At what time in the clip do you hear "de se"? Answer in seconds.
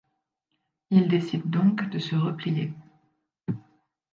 1.91-2.15